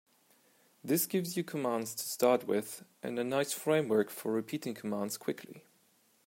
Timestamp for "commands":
1.43-1.93, 4.73-5.15